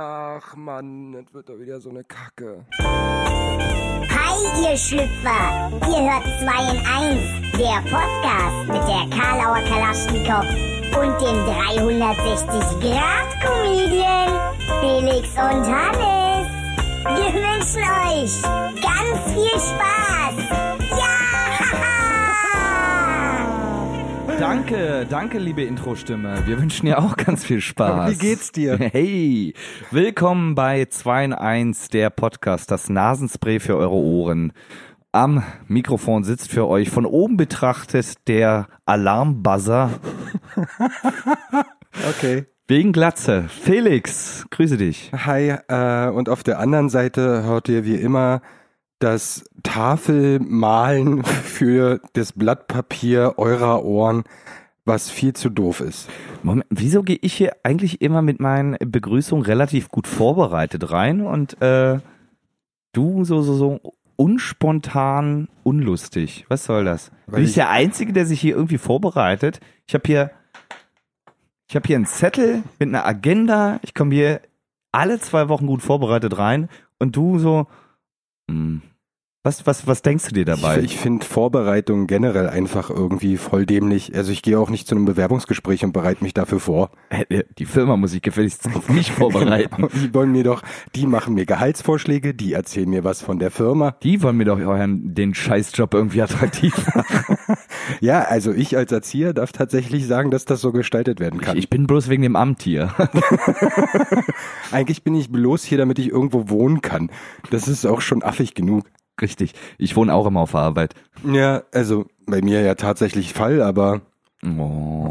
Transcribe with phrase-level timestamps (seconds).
[0.00, 2.64] Ach Mann, das wird doch wieder so eine Kacke.
[2.78, 5.72] Hi, ihr Schlüpfer!
[5.88, 7.20] Ihr hört 2 in 1,
[7.58, 10.46] der Podcast mit der Karlauer Kalaschnikow
[11.00, 14.30] und dem 360-Grad-Comedian
[14.78, 16.46] Felix und Hannes.
[17.02, 18.38] Wir wünschen euch
[18.80, 20.67] ganz viel Spaß!
[24.38, 26.46] Danke, danke, liebe Intro-Stimme.
[26.46, 28.12] Wir wünschen dir auch ganz viel Spaß.
[28.12, 28.78] Wie geht's dir?
[28.78, 29.52] Hey,
[29.90, 34.52] willkommen bei 2 in 1, der Podcast, das Nasenspray für eure Ohren.
[35.10, 39.90] Am Mikrofon sitzt für euch von oben betrachtet der Alarmbuzzer
[42.08, 42.46] Okay.
[42.68, 43.46] wegen Glatze.
[43.48, 45.10] Felix, grüße dich.
[45.12, 48.40] Hi, äh, und auf der anderen Seite hört ihr wie immer
[48.98, 54.24] das Tafelmalen für das Blattpapier eurer Ohren,
[54.84, 56.08] was viel zu doof ist.
[56.42, 61.60] Moment, wieso gehe ich hier eigentlich immer mit meinen Begrüßungen relativ gut vorbereitet rein und
[61.62, 61.98] äh,
[62.92, 63.80] du so, so, so
[64.16, 66.44] unspontan, unlustig?
[66.48, 67.10] Was soll das?
[67.26, 69.60] Weil Bin ich ich- der Einzige, der sich hier irgendwie vorbereitet?
[69.86, 70.30] Ich habe hier,
[71.68, 73.78] ich habe hier einen Zettel mit einer Agenda.
[73.82, 74.40] Ich komme hier
[74.90, 76.68] alle zwei Wochen gut vorbereitet rein
[76.98, 77.66] und du so,
[78.48, 78.78] hm,
[79.48, 80.78] was, was, was denkst du dir dabei?
[80.78, 84.14] Ich, ich finde Vorbereitung generell einfach irgendwie voll dämlich.
[84.14, 86.90] Also ich gehe auch nicht zu einem Bewerbungsgespräch und bereite mich dafür vor.
[87.58, 89.76] Die Firma muss sich gefälligst auf mich vorbereiten.
[89.76, 89.88] Genau.
[89.88, 90.62] Die wollen mir doch,
[90.94, 93.96] die machen mir Gehaltsvorschläge, die erzählen mir was von der Firma.
[94.02, 97.38] Die wollen mir doch euren, den Scheißjob irgendwie attraktiv machen.
[98.00, 101.56] Ja, also ich als Erzieher darf tatsächlich sagen, dass das so gestaltet werden kann.
[101.56, 102.94] Ich bin bloß wegen dem Amt hier.
[104.72, 107.10] Eigentlich bin ich bloß hier, damit ich irgendwo wohnen kann.
[107.50, 108.84] Das ist auch schon affig genug.
[109.20, 109.54] Richtig.
[109.78, 110.94] Ich wohne auch immer auf der Arbeit.
[111.24, 114.02] Ja, also bei mir ja tatsächlich Fall, aber
[114.44, 115.10] Oh,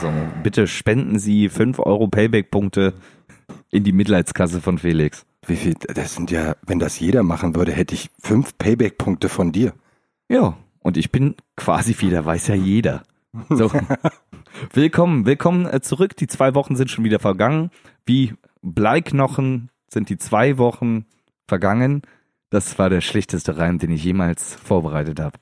[0.00, 0.10] so.
[0.42, 2.94] Bitte spenden Sie 5 Euro Payback-Punkte
[3.70, 5.26] in die Mitleidskasse von Felix.
[5.46, 9.52] wie viel, das sind ja, wenn das jeder machen würde, hätte ich fünf Payback-Punkte von
[9.52, 9.74] dir.
[10.28, 13.02] Ja, und ich bin quasi wieder, weiß ja jeder.
[13.50, 13.70] So.
[14.72, 16.16] willkommen, willkommen äh, zurück.
[16.16, 17.70] Die zwei Wochen sind schon wieder vergangen.
[18.06, 21.06] Wie Bleiknochen sind die zwei Wochen
[21.48, 22.02] vergangen.
[22.52, 25.38] Das war der schlechteste Reim, den ich jemals vorbereitet habe.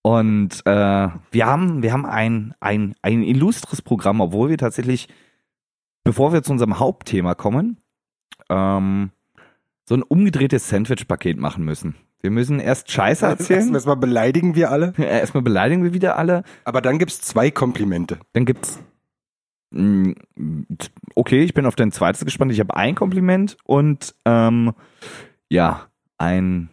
[0.00, 5.08] Und äh, wir haben, wir haben ein, ein, ein illustres Programm, obwohl wir tatsächlich,
[6.04, 7.76] bevor wir zu unserem Hauptthema kommen,
[8.48, 9.10] ähm,
[9.86, 11.96] so ein umgedrehtes Sandwich-Paket machen müssen.
[12.22, 13.74] Wir müssen erst Scheiße erzählen.
[13.74, 16.44] Erstmal beleidigen wir alle, Erstmal beleidigen wir wieder alle.
[16.64, 18.18] aber dann gibt's zwei Komplimente.
[18.32, 18.80] Dann gibt's.
[19.70, 20.12] Mm,
[21.14, 22.52] Okay, ich bin auf dein zweites gespannt.
[22.52, 24.72] Ich habe ein Kompliment und ähm,
[25.50, 25.88] ja,
[26.22, 26.70] ein.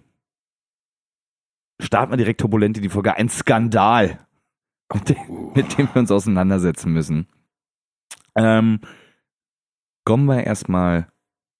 [1.81, 3.15] Starten wir direkt turbulent in die Folge.
[3.15, 4.19] Ein Skandal,
[4.93, 7.27] mit dem, mit dem wir uns auseinandersetzen müssen.
[8.35, 8.79] Ähm,
[10.05, 11.07] kommen wir erstmal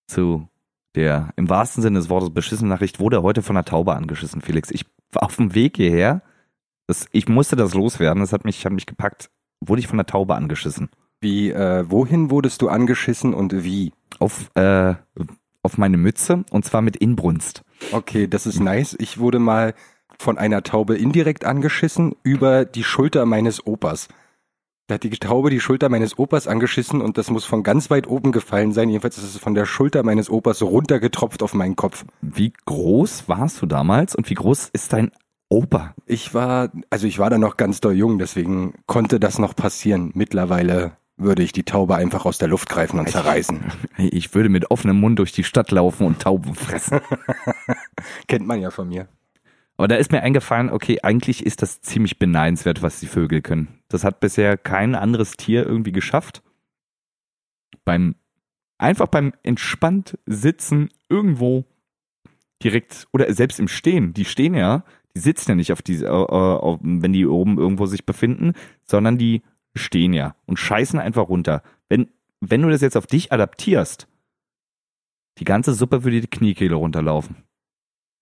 [0.08, 0.48] zu
[0.96, 3.00] der im wahrsten Sinne des Wortes beschissenen Nachricht.
[3.00, 4.72] Wurde heute von einer Taube angeschissen, Felix.
[4.72, 6.22] Ich war auf dem Weg hierher.
[6.88, 8.22] Das, ich musste das loswerden.
[8.22, 9.30] Das hat mich, hat mich gepackt.
[9.62, 10.90] Wurde ich von einer Taube angeschissen.
[11.22, 13.94] Wie, äh, wohin wurdest du angeschissen und wie?
[14.20, 14.96] Auf, äh,
[15.62, 17.64] auf meine Mütze und zwar mit Inbrunst.
[17.92, 18.96] Okay, das ist nice.
[19.00, 19.74] Ich wurde mal
[20.18, 24.10] von einer Taube indirekt angeschissen über die Schulter meines Opas.
[24.88, 28.08] Da hat die Taube die Schulter meines Opas angeschissen und das muss von ganz weit
[28.08, 28.90] oben gefallen sein.
[28.90, 32.06] Jedenfalls ist es von der Schulter meines Opas runtergetropft auf meinen Kopf.
[32.22, 35.12] Wie groß warst du damals und wie groß ist dein
[35.48, 35.94] Opa?
[36.08, 40.12] Ich war, also ich war da noch ganz doll jung, deswegen konnte das noch passieren.
[40.16, 43.60] Mittlerweile würde ich die Taube einfach aus der Luft greifen und zerreißen.
[43.98, 47.02] Ich würde mit offenem Mund durch die Stadt laufen und Tauben fressen.
[48.28, 49.10] Kennt man ja von mir.
[49.76, 53.80] Aber da ist mir eingefallen, okay, eigentlich ist das ziemlich beneidenswert, was die Vögel können.
[53.90, 56.42] Das hat bisher kein anderes Tier irgendwie geschafft.
[57.86, 58.16] Beim,
[58.78, 61.66] einfach beim entspannt sitzen irgendwo
[62.64, 64.84] direkt, oder selbst im Stehen, die stehen ja,
[65.16, 68.54] die sitzen ja nicht auf diese, äh, auf, wenn die oben irgendwo sich befinden,
[68.84, 69.42] sondern die
[69.76, 71.64] stehen ja und scheißen einfach runter.
[71.88, 72.10] Wenn,
[72.40, 74.08] wenn du das jetzt auf dich adaptierst,
[75.38, 77.38] die ganze Suppe würde die Kniekehle runterlaufen.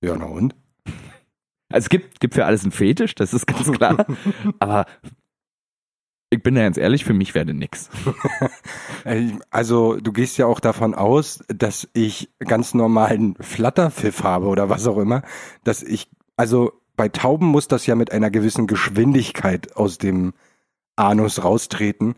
[0.01, 0.55] Ja, na und?
[1.69, 4.05] Also es gibt, gibt für alles einen Fetisch, das ist ganz klar.
[4.59, 4.85] Aber
[6.29, 7.89] ich bin da ganz ehrlich, für mich wäre nix.
[9.49, 14.88] Also du gehst ja auch davon aus, dass ich ganz normalen Flatterpfiff habe oder was
[14.88, 15.23] auch immer,
[15.63, 20.33] dass ich, also bei Tauben muss das ja mit einer gewissen Geschwindigkeit aus dem
[20.97, 22.15] Anus raustreten.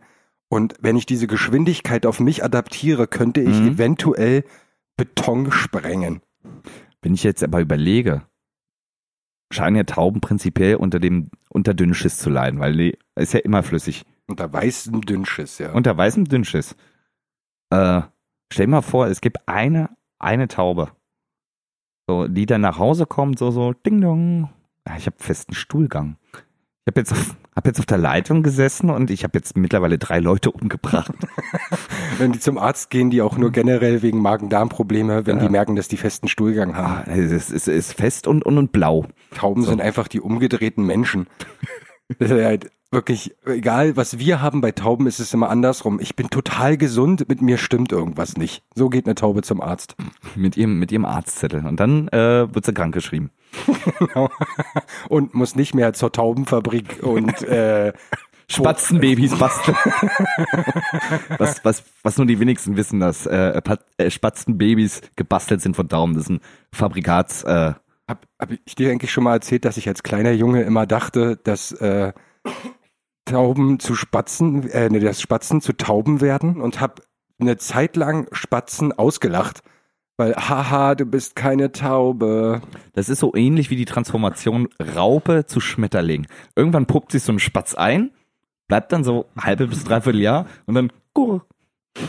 [0.49, 3.67] Und wenn ich diese Geschwindigkeit auf mich adaptiere, könnte ich Mhm.
[3.73, 4.43] eventuell
[4.97, 6.21] Beton sprengen.
[7.01, 8.23] Wenn ich jetzt aber überlege,
[9.51, 13.63] scheinen ja Tauben prinzipiell unter dem unter Dünnschiss zu leiden, weil die ist ja immer
[13.63, 14.05] flüssig.
[14.27, 15.71] Unter weißem Dünnschiss, ja.
[15.71, 16.75] Unter weißem Dünnschiss.
[17.71, 18.01] Äh,
[18.51, 20.91] Stell dir mal vor, es gibt eine, eine Taube.
[22.07, 24.49] So, die dann nach Hause kommt, so, so, ding dong.
[24.97, 26.17] Ich habe festen Stuhlgang.
[26.89, 29.99] Ich habe jetzt, auf- hab jetzt auf der Leitung gesessen und ich habe jetzt mittlerweile
[29.99, 31.11] drei Leute umgebracht.
[32.17, 35.87] Wenn die zum Arzt gehen, die auch nur generell wegen Magen-Darm-Probleme, wenn die merken, dass
[35.87, 37.11] die festen Stuhlgang Ah, haben.
[37.11, 39.05] es ist, es ist fest und, und, und blau.
[39.35, 39.69] Tauben So.
[39.69, 41.27] sind einfach die umgedrehten Menschen.
[42.17, 45.99] Das ist halt wirklich, egal was wir haben, bei Tauben ist es immer andersrum.
[45.99, 48.63] Ich bin total gesund, mit mir stimmt irgendwas nicht.
[48.75, 49.95] So geht eine Taube zum Arzt.
[50.35, 51.65] Mit ihrem, mit ihrem Arztzettel.
[51.65, 53.31] Und dann äh, wird sie krankgeschrieben.
[55.09, 57.93] Und muss nicht mehr zur Taubenfabrik und äh,
[58.47, 59.75] Spatzenbabys basteln.
[61.37, 63.61] was, was, was nur die wenigsten wissen, dass äh,
[63.97, 66.13] äh, Spatzenbabys gebastelt sind von Daumen.
[66.13, 66.41] Das ist ein
[66.71, 67.43] Fabrikats.
[67.43, 67.73] Äh,
[68.07, 71.37] Hab, hab ich dir eigentlich schon mal erzählt, dass ich als kleiner Junge immer dachte,
[71.43, 72.13] dass äh,
[73.29, 77.01] Tauben zu Spatzen, äh, nee, dass Spatzen zu Tauben werden und hab
[77.39, 79.61] eine Zeit lang Spatzen ausgelacht.
[80.17, 82.61] Weil, haha, du bist keine Taube.
[82.93, 86.27] das ist so ähnlich wie die Transformation Raupe zu Schmetterling.
[86.57, 88.11] Irgendwann puppt sich so ein Spatz ein,
[88.67, 90.91] bleibt dann so halbe bis dreiviertel Jahr und dann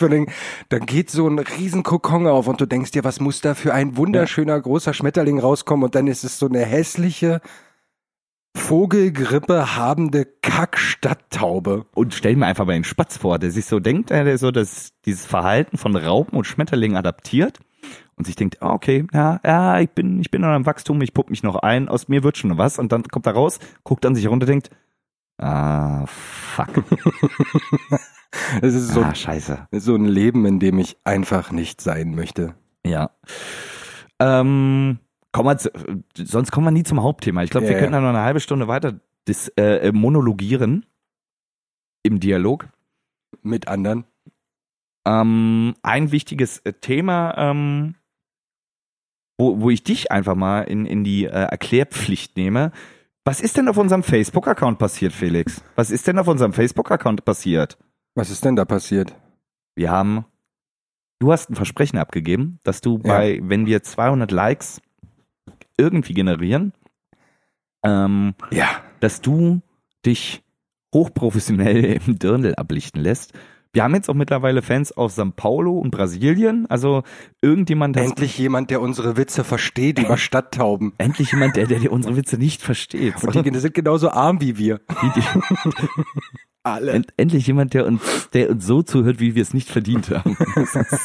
[0.00, 0.26] allem,
[0.68, 3.72] Dann geht so ein riesen Kokon auf und du denkst dir, was muss da für
[3.72, 7.40] ein wunderschöner großer Schmetterling rauskommen und dann ist es so eine hässliche
[8.58, 11.86] Vogelgrippe habende Kack-Stadttaube.
[11.94, 14.50] Und stell mir einfach mal den Spatz vor, der sich so denkt, äh, der so
[14.50, 17.60] das, dieses Verhalten von Raupen und Schmetterlingen adaptiert
[18.16, 21.14] und sich denkt, ah, okay, ja, ja, ich bin, ich bin noch am Wachstum, ich
[21.14, 22.78] pupp mich noch ein, aus mir wird schon was.
[22.78, 24.70] Und dann kommt er raus, guckt an sich runter, denkt,
[25.38, 26.68] ah, fuck,
[28.62, 29.68] Es ist so, ah, scheiße.
[29.72, 32.54] so ein Leben, in dem ich einfach nicht sein möchte.
[32.84, 33.10] Ja.
[34.20, 34.98] Ähm,
[35.38, 35.70] kommen wir zu,
[36.16, 37.42] sonst kommen wir nie zum Hauptthema.
[37.42, 37.80] Ich glaube, Ja, wir ja.
[37.80, 40.84] könnten da noch eine halbe Stunde weiter dis, äh, monologieren
[42.02, 42.68] im Dialog.
[43.42, 44.04] Mit anderen.
[45.06, 47.94] Ähm, ein wichtiges äh, Thema, ähm,
[49.38, 52.72] wo, wo ich dich einfach mal in, in die äh, Erklärpflicht nehme.
[53.24, 55.62] Was ist denn auf unserem Facebook-Account passiert, Felix?
[55.76, 57.78] Was ist denn auf unserem Facebook-Account passiert?
[58.14, 59.14] Was ist denn da passiert?
[59.76, 60.24] Wir haben,
[61.20, 64.80] du hast ein Versprechen abgegeben, dass du bei, wenn wir 200 Likes
[65.78, 66.72] irgendwie generieren,
[67.84, 68.68] ähm, Ja.
[69.00, 69.60] dass du
[70.04, 70.42] dich
[70.94, 73.32] hochprofessionell im Dirndl ablichten lässt.
[73.74, 76.64] Wir haben jetzt auch mittlerweile Fans aus São Paulo und Brasilien.
[76.70, 77.02] Also
[77.42, 80.94] irgendjemand Endlich jemand, der unsere Witze versteht über Stadttauben.
[80.96, 83.22] endlich jemand, der, der unsere Witze nicht versteht.
[83.22, 84.80] Und die sind genauso arm wie wir.
[85.02, 85.70] Die- die-
[86.62, 86.92] Alle.
[86.92, 90.36] End, endlich jemand, der uns, der uns so zuhört, wie wir es nicht verdient haben.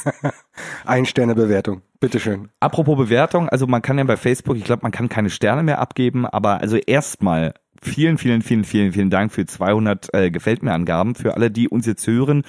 [0.85, 1.81] Ein Sterne Bewertung.
[1.99, 2.49] Bitteschön.
[2.59, 5.79] Apropos Bewertung, also man kann ja bei Facebook, ich glaube, man kann keine Sterne mehr
[5.79, 10.73] abgeben, aber also erstmal vielen, vielen, vielen, vielen, vielen Dank für 200 äh, gefällt mir
[10.73, 12.43] Angaben für alle, die uns jetzt hören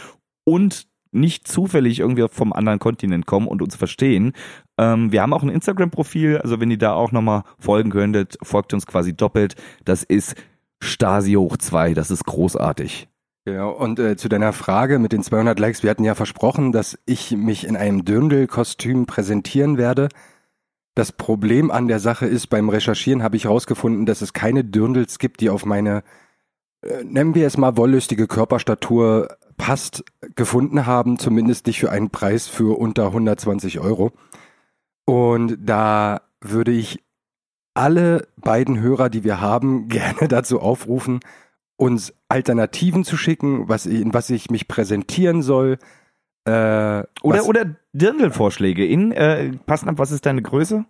[0.45, 4.33] und nicht zufällig irgendwie vom anderen Kontinent kommen und uns verstehen.
[4.77, 8.75] Ähm, wir haben auch ein Instagram-Profil, also wenn ihr da auch nochmal folgen könntet, folgt
[8.75, 9.55] uns quasi doppelt.
[9.85, 10.35] Das ist
[10.85, 13.09] Stasi hoch 2, das ist großartig.
[13.45, 13.73] Genau.
[13.73, 17.33] Und äh, zu deiner Frage mit den 200 Likes, wir hatten ja versprochen, dass ich
[17.33, 20.09] mich in einem Dirndl-Kostüm präsentieren werde.
[20.95, 25.19] Das Problem an der Sache ist, beim Recherchieren habe ich herausgefunden, dass es keine Dirndls
[25.19, 26.05] gibt, die auf meine,
[26.81, 30.05] äh, nennen wir es mal, wollüstige Körperstatur passt,
[30.37, 34.13] gefunden haben, zumindest nicht für einen Preis für unter 120 Euro.
[35.05, 37.04] Und da würde ich
[37.75, 41.21] alle beiden Hörer, die wir haben, gerne dazu aufrufen,
[41.77, 45.79] uns Alternativen zu schicken, was, in was ich mich präsentieren soll.
[46.47, 50.85] Äh, Oder, was, oder Dirndl-Vorschläge in, äh, passen ab, was ist deine Größe?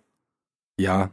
[0.79, 1.09] Ja,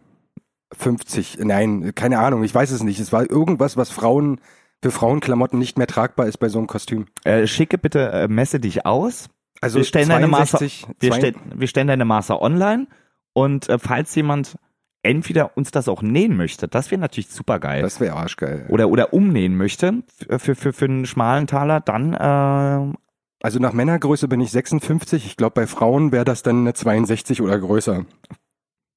[0.76, 2.98] 50, nein, keine Ahnung, ich weiß es nicht.
[2.98, 4.40] Es war irgendwas, was Frauen
[4.82, 7.06] für Frauenklamotten nicht mehr tragbar ist bei so einem Kostüm.
[7.24, 9.28] Äh, schicke bitte, äh, messe dich aus.
[9.60, 12.88] Also Wir stellen deine Maße- 62, Wir, stell, wir stellen deine Maße online
[13.32, 14.56] und äh, falls jemand
[15.02, 17.82] entweder uns das auch nähen möchte, das wäre natürlich super geil.
[17.82, 18.66] das wäre arschgeil.
[18.68, 20.02] Oder, oder umnähen möchte
[20.38, 22.96] für, für, für, einen schmalen Taler, dann äh,
[23.42, 25.26] Also nach Männergröße bin ich 56.
[25.26, 28.04] Ich glaube, bei Frauen wäre das dann eine 62 oder größer.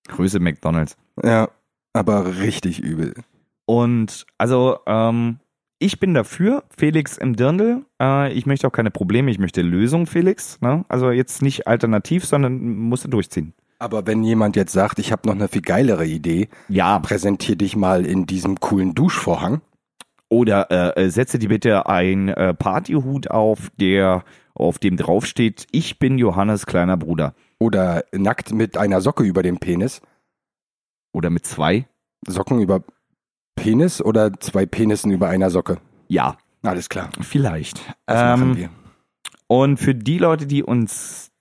[0.08, 0.98] Grüße McDonalds.
[1.24, 1.50] Ja,
[1.94, 3.16] aber richtig übel.
[3.66, 5.40] Und also ähm,
[5.80, 7.86] ich bin dafür, Felix im Dirndl.
[8.02, 10.62] Äh, ich möchte auch keine Probleme, ich möchte Lösung, Felix.
[10.62, 10.86] Ne?
[10.88, 13.54] Also jetzt nicht alternativ, sondern musst du durchziehen.
[13.80, 17.76] Aber wenn jemand jetzt sagt, ich habe noch eine viel geilere Idee, Ja, präsentier dich
[17.76, 19.62] mal in diesem coolen Duschvorhang.
[20.30, 24.24] Oder äh, äh, setze dir bitte ein äh, Partyhut auf, der
[24.56, 27.36] auf dem draufsteht, ich bin Johannes kleiner Bruder.
[27.60, 30.02] Oder nackt mit einer Socke über dem Penis.
[31.14, 31.86] Oder mit zwei.
[32.26, 32.82] Socken über
[33.56, 35.78] Penis oder zwei Penissen über einer Socke?
[36.08, 37.10] Ja, Alles klar.
[37.22, 37.80] vielleicht.
[38.06, 38.70] Das machen Ähm, wir.
[39.48, 41.32] Und für die Leute, die uns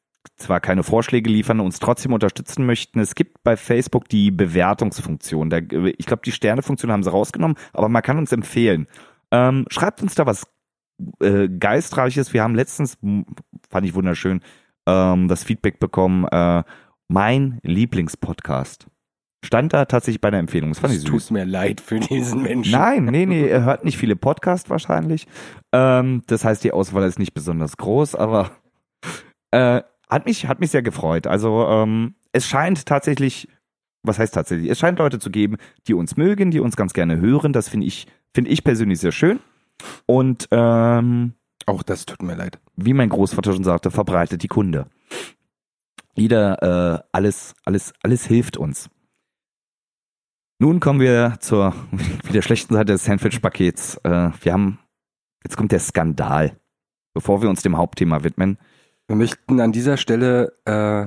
[0.45, 5.51] zwar keine Vorschläge liefern, uns trotzdem unterstützen möchten, es gibt bei Facebook die Bewertungsfunktion.
[5.51, 8.87] Da, ich glaube, die Sternefunktion haben sie rausgenommen, aber man kann uns empfehlen.
[9.31, 10.47] Ähm, schreibt uns da was
[11.21, 12.33] äh, Geistreiches.
[12.33, 12.99] Wir haben letztens,
[13.71, 14.41] fand ich wunderschön,
[14.87, 16.63] ähm, das Feedback bekommen, äh,
[17.09, 18.87] mein Lieblingspodcast.
[19.45, 20.71] Stand da tatsächlich bei der Empfehlung.
[20.71, 21.27] Das fand ich Es süß.
[21.27, 22.73] tut mir leid für diesen Menschen.
[22.73, 25.27] Nein, nee, nee, er hört nicht viele Podcasts wahrscheinlich.
[25.73, 28.51] Ähm, das heißt, die Auswahl ist nicht besonders groß, aber
[29.51, 29.83] äh,
[30.15, 31.27] hat mich, hat mich sehr gefreut.
[31.27, 33.49] Also ähm, es scheint tatsächlich,
[34.03, 34.71] was heißt tatsächlich?
[34.71, 35.57] Es scheint Leute zu geben,
[35.89, 37.53] die uns mögen, die uns ganz gerne hören.
[37.53, 39.41] Das finde ich, finde ich persönlich sehr schön.
[40.07, 41.35] Und ähm,
[41.67, 42.61] Auch das tut mir leid.
[42.77, 44.87] wie mein Großvater schon sagte, verbreitet die Kunde.
[46.15, 48.89] Jeder, äh, alles, alles, alles hilft uns.
[50.61, 51.75] Nun kommen wir zur
[52.25, 53.97] wieder schlechten Seite des Sandwich-Pakets.
[54.05, 54.79] Äh, wir haben,
[55.43, 56.57] jetzt kommt der Skandal.
[57.15, 58.59] Bevor wir uns dem Hauptthema widmen.
[59.07, 61.07] Wir möchten an dieser Stelle, äh,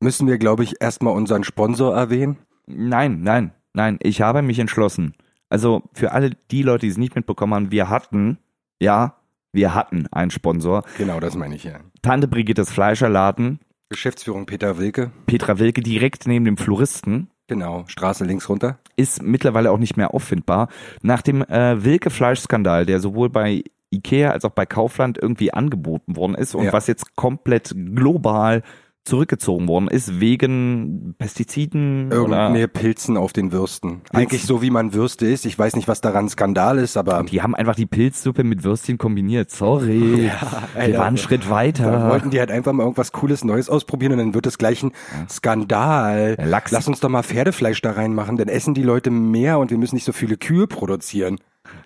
[0.00, 2.36] müssen wir, glaube ich, erstmal unseren Sponsor erwähnen.
[2.66, 5.14] Nein, nein, nein, ich habe mich entschlossen.
[5.48, 8.38] Also für alle die Leute, die es nicht mitbekommen haben, wir hatten,
[8.80, 9.16] ja,
[9.52, 10.82] wir hatten einen Sponsor.
[10.98, 11.80] Genau, das meine ich ja.
[12.02, 13.58] Tante Brigittes Fleischerladen,
[13.88, 15.12] Geschäftsführung Peter Wilke.
[15.26, 17.28] Petra Wilke direkt neben dem Floristen.
[17.46, 18.78] Genau, Straße links runter.
[18.96, 20.68] ist mittlerweile auch nicht mehr auffindbar.
[21.02, 26.16] Nach dem äh, Wilke Fleischskandal, der sowohl bei Ikea als auch bei Kaufland irgendwie angeboten
[26.16, 26.72] worden ist und Ja.
[26.72, 28.62] was jetzt komplett global
[29.04, 34.02] zurückgezogen worden ist wegen Pestiziden oder Irgendeine Pilzen auf den Würsten.
[34.12, 35.44] Eigentlich so, wie man Würste isst.
[35.44, 38.98] Ich weiß nicht, was daran Skandal ist, aber die haben einfach die Pilzsuppe mit Würstchen
[38.98, 39.50] kombiniert.
[39.50, 40.18] Sorry.
[40.18, 40.32] Wir
[40.76, 40.98] Alter.
[40.98, 42.10] waren einen Schritt weiter.
[42.10, 44.92] wollten die halt einfach mal irgendwas Cooles Neues ausprobieren und dann wird es gleich ein
[45.28, 46.36] Skandal.
[46.40, 46.70] Lachs.
[46.70, 49.96] Lass uns doch mal Pferdefleisch da reinmachen, dann essen die Leute mehr und wir müssen
[49.96, 51.38] nicht so viele Kühe produzieren.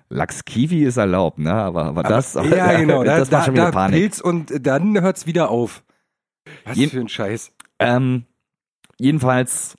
[0.08, 1.52] Lachs Kiwi ist erlaubt, ne?
[1.52, 3.02] Aber, aber das, ja, genau.
[3.04, 3.98] Da, das war da, schon wieder da Panik.
[4.00, 5.84] Pilz und dann hört's wieder auf.
[6.64, 7.52] Was Je- für ein Scheiß.
[7.78, 8.24] Ähm,
[8.98, 9.76] jedenfalls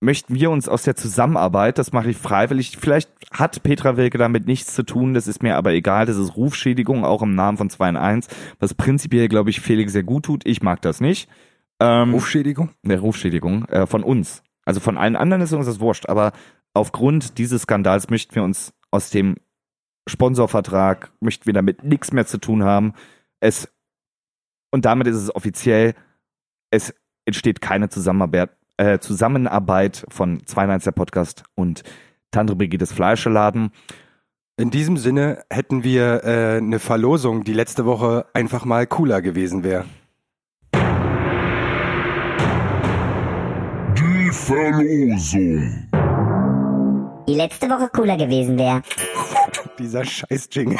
[0.00, 4.46] möchten wir uns aus der Zusammenarbeit, das mache ich freiwillig, vielleicht hat Petra Wilke damit
[4.46, 7.68] nichts zu tun, das ist mir aber egal, das ist Rufschädigung, auch im Namen von
[7.68, 11.28] 2 in 1, was prinzipiell, glaube ich, Felix sehr gut tut, ich mag das nicht.
[11.80, 12.70] Ähm, Rufschädigung?
[12.82, 14.42] eine Rufschädigung äh, von uns.
[14.64, 16.32] Also von allen anderen ist uns das wurscht, aber
[16.72, 19.36] aufgrund dieses Skandals möchten wir uns aus dem
[20.10, 22.92] Sponsorvertrag, möchten wir damit nichts mehr zu tun haben.
[23.40, 23.68] Es,
[24.70, 25.94] und damit ist es offiziell,
[26.70, 31.82] es entsteht keine Zusammenarbeit, äh, Zusammenarbeit von 2 der Podcast und
[32.30, 33.72] Tante Brigittes Fleischeladen.
[34.56, 39.64] In diesem Sinne hätten wir äh, eine Verlosung, die letzte Woche einfach mal cooler gewesen
[39.64, 39.84] wäre.
[43.96, 45.88] Die Verlosung.
[47.26, 48.82] Die letzte Woche cooler gewesen wäre.
[49.80, 50.78] Dieser Scheiß-Jingle.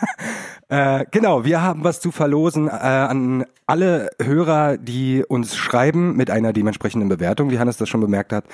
[0.68, 6.30] äh, genau, wir haben was zu verlosen äh, an alle Hörer, die uns schreiben mit
[6.30, 8.44] einer dementsprechenden Bewertung, wie Hannes das schon bemerkt hat.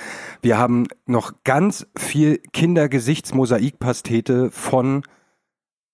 [0.43, 5.03] Wir haben noch ganz viel Kindergesichtsmosaikpastete von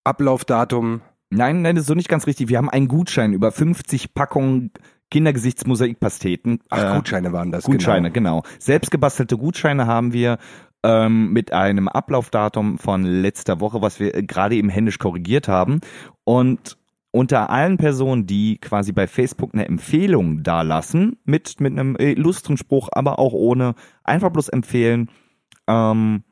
[0.05, 1.01] Ablaufdatum.
[1.31, 2.49] Nein, nein, das ist so nicht ganz richtig.
[2.49, 4.71] Wir haben einen Gutschein über 50 Packungen
[5.11, 6.61] Kindergesichtsmosaikpasteten.
[6.71, 7.65] Ach, Äh, Gutscheine waren das.
[7.65, 8.41] Gutscheine, Genau.
[8.43, 8.57] genau.
[8.59, 10.39] Selbstgebastelte Gutscheine haben wir
[10.87, 15.81] ähm, mit einem Ablaufdatum von letzter Woche, was wir äh, gerade eben händisch korrigiert haben.
[16.23, 16.79] Und
[17.11, 22.89] unter allen Personen, die quasi bei Facebook eine Empfehlung dalassen, mit, mit einem illustren Spruch,
[22.93, 23.75] aber auch ohne,
[24.05, 25.11] einfach bloß empfehlen,
[25.67, 26.23] ähm,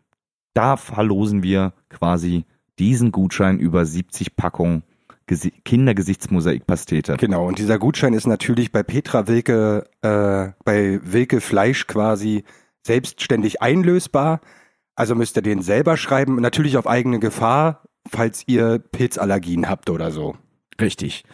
[0.53, 2.45] da verlosen wir quasi
[2.79, 4.85] diesen Gutschein über 70 Packungen
[5.27, 7.17] Gesi Kindergesichtsmosaikpastete.
[7.17, 12.45] Genau, und dieser Gutschein ist natürlich bei Petra Wilke, äh, bei Wilke Fleisch quasi
[12.87, 14.41] selbstständig einlösbar.
[14.95, 20.11] Also müsst ihr den selber schreiben, natürlich auf eigene Gefahr, falls ihr Pilzallergien habt oder
[20.11, 20.37] so.
[20.81, 21.25] Richtig.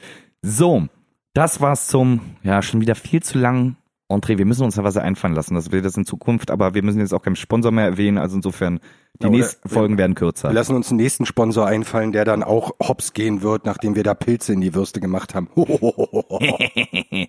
[0.42, 0.86] So,
[1.34, 3.76] das war's zum, ja, schon wieder viel zu lang.
[4.08, 6.82] André, wir müssen uns da was einfallen lassen, das wird das in Zukunft, aber wir
[6.82, 8.80] müssen jetzt auch keinen Sponsor mehr erwähnen, also insofern,
[9.20, 10.52] die Ja, nächsten Folgen werden Wir kürzer.
[10.52, 14.14] lassen uns einen nächsten Sponsor einfallen, der dann auch hops gehen wird, nachdem wir da
[14.14, 15.48] Pilze in die Würste gemacht haben.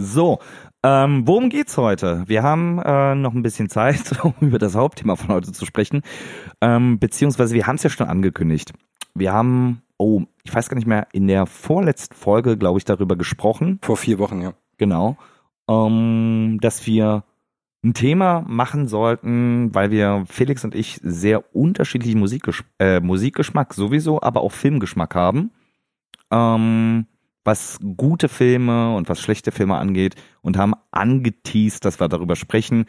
[0.00, 0.38] So,
[0.84, 2.22] ähm, worum geht's heute?
[2.28, 6.02] Wir haben äh, noch ein bisschen Zeit, um über das Hauptthema von heute zu sprechen,
[6.60, 8.72] ähm, beziehungsweise wir haben es ja schon angekündigt.
[9.14, 13.16] Wir haben, oh, ich weiß gar nicht mehr, in der vorletzten Folge, glaube ich, darüber
[13.16, 14.52] gesprochen, Vor vier Wochen, ja.
[14.76, 15.16] Genau.
[15.68, 17.24] Ähm, dass wir
[17.82, 24.22] ein Thema machen sollten, weil wir, Felix und ich, sehr unterschiedlichen Musikgesch äh, Musikgeschmack sowieso,
[24.22, 25.50] aber auch Filmgeschmack haben.
[26.30, 27.06] Ähm,
[27.48, 32.84] was gute Filme und was schlechte Filme angeht und haben angeteased, dass wir darüber sprechen.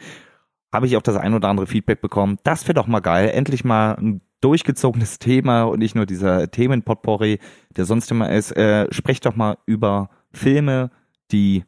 [0.70, 2.36] Habe ich auch das ein oder andere Feedback bekommen.
[2.44, 3.30] Das wäre doch mal geil.
[3.30, 7.38] Endlich mal ein durchgezogenes Thema und nicht nur dieser Themenpotpourri,
[7.74, 8.54] der sonst immer ist.
[8.54, 10.90] Äh, sprecht doch mal über Filme,
[11.32, 11.64] die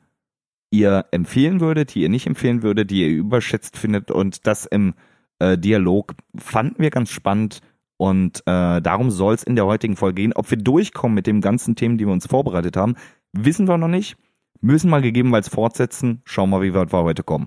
[0.71, 4.93] ihr empfehlen würdet, die ihr nicht empfehlen würdet, die ihr überschätzt findet und das im
[5.39, 7.61] äh, Dialog fanden wir ganz spannend
[8.03, 10.33] und äh, darum soll es in der heutigen Folge gehen.
[10.33, 12.97] Ob wir durchkommen mit den ganzen Themen, die wir uns vorbereitet haben,
[13.33, 14.17] wissen wir noch nicht.
[14.61, 16.21] Müssen wir gegebenenfalls fortsetzen.
[16.25, 17.47] Schauen wir, wie weit wir heute kommen.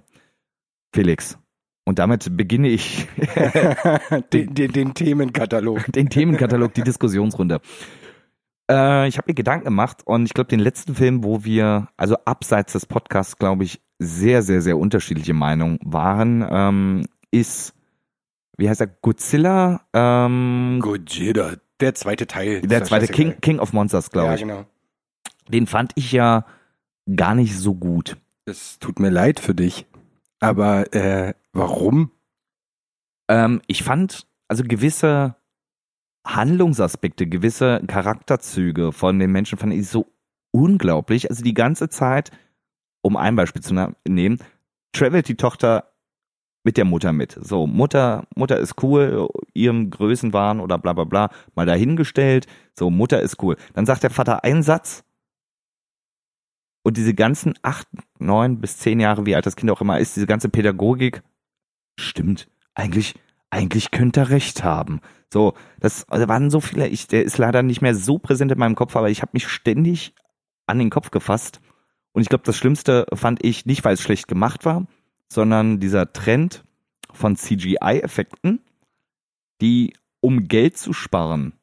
[0.94, 1.38] Felix.
[1.84, 3.06] Und damit beginne ich
[4.32, 5.84] den, den, den Themenkatalog.
[5.92, 7.60] den Themenkatalog, die Diskussionsrunde.
[8.72, 12.16] Äh, ich habe mir Gedanken gemacht und ich glaube, den letzten Film, wo wir, also
[12.24, 17.74] abseits des Podcasts, glaube ich, sehr, sehr, sehr unterschiedliche Meinungen waren, ähm, ist,
[18.58, 19.82] wie heißt er, Godzilla?
[19.94, 22.62] Ähm, Godzilla, der zweite Teil.
[22.62, 23.36] der zweite ja King.
[23.42, 24.42] King of Monsters, glaube Ja, ich.
[24.42, 24.66] genau.
[25.48, 26.46] Den fand ich ja
[27.16, 28.18] gar nicht so gut.
[28.46, 29.86] Es tut mir leid für dich.
[30.40, 32.12] Aber äh, warum?
[33.30, 35.36] Ähm, ich fand also gewisse
[36.26, 40.08] Handlungsaspekte, gewisse Charakterzüge von den Menschen fand ich so
[40.52, 41.30] unglaublich.
[41.30, 42.32] Also die ganze Zeit,
[43.02, 43.74] um ein Beispiel zu
[44.08, 44.40] nehmen,
[44.92, 45.92] travelt die Tochter
[46.66, 47.38] mit der Mutter mit.
[47.40, 52.48] So, Mutter, Mutter ist cool, ihrem Größenwahn oder bla bla bla, mal dahingestellt.
[52.74, 53.56] So, Mutter ist cool.
[53.74, 55.06] Dann sagt der Vater einen Satz
[56.84, 57.88] und diese ganzen acht,
[58.20, 61.22] neun bis zehn Jahre, wie alt das Kind auch immer ist, diese ganze Pädagogik,
[62.00, 63.14] stimmt, eigentlich,
[63.52, 65.02] eigentlich könnte er recht haben.
[65.32, 68.60] So, das da waren so viele, ich, der ist leider nicht mehr so präsent in
[68.60, 70.14] meinem Kopf, aber ich habe mich ständig
[70.66, 71.62] an den Kopf gefasst.
[72.12, 74.88] Und ich glaube, das Schlimmste fand ich nicht, weil es schlecht gemacht war,
[75.32, 76.64] sondern dieser Trend
[77.12, 78.62] von CGI-Effekten,
[79.62, 81.54] die um Geld zu sparen.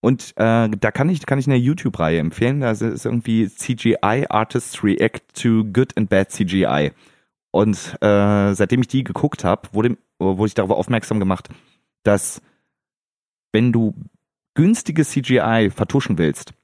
[0.00, 2.60] Und äh, da kann ich, kann ich eine YouTube-Reihe empfehlen.
[2.60, 6.92] Da ist irgendwie CGI Artists React to Good and Bad CGI.
[7.50, 11.48] Und äh, seitdem ich die geguckt habe, wurde, wurde ich darüber aufmerksam gemacht,
[12.02, 12.40] dass
[13.52, 13.94] wenn du
[14.54, 16.54] günstige CGI vertuschen willst,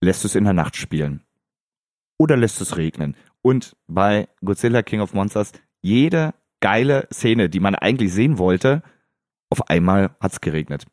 [0.00, 1.22] lässt es in der Nacht spielen.
[2.18, 3.16] Oder lässt es regnen.
[3.44, 5.52] Und bei Godzilla King of Monsters,
[5.82, 8.82] jede geile Szene, die man eigentlich sehen wollte,
[9.50, 10.86] auf einmal hat's geregnet.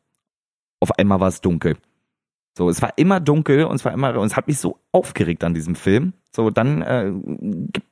[0.78, 1.78] Auf einmal war es dunkel.
[2.56, 5.44] So, es war immer dunkel und es war immer, und es hat mich so aufgeregt
[5.44, 6.12] an diesem Film.
[6.30, 7.10] So, dann äh,
[7.72, 7.84] gib,